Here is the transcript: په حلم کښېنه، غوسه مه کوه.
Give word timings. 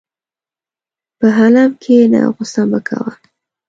په 1.17 1.27
حلم 1.37 1.71
کښېنه، 1.81 2.21
غوسه 2.35 2.63
مه 2.69 2.79
کوه. 2.87 3.11